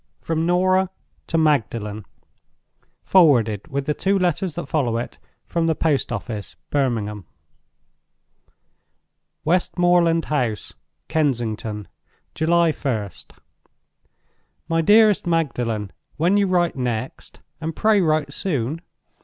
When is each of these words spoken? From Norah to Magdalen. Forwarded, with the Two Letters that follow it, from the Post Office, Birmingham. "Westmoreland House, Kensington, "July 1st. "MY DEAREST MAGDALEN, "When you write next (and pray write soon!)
From 0.19 0.47
Norah 0.47 0.89
to 1.27 1.37
Magdalen. 1.37 2.05
Forwarded, 3.03 3.67
with 3.67 3.85
the 3.85 3.93
Two 3.93 4.17
Letters 4.17 4.55
that 4.55 4.65
follow 4.67 4.97
it, 4.97 5.19
from 5.45 5.67
the 5.67 5.75
Post 5.75 6.11
Office, 6.11 6.55
Birmingham. 6.71 7.25
"Westmoreland 9.45 10.25
House, 10.25 10.73
Kensington, 11.07 11.87
"July 12.33 12.71
1st. 12.71 13.33
"MY 14.67 14.81
DEAREST 14.81 15.27
MAGDALEN, 15.27 15.91
"When 16.17 16.35
you 16.35 16.47
write 16.47 16.75
next 16.75 17.39
(and 17.61 17.75
pray 17.75 18.01
write 18.01 18.33
soon!) 18.33 18.81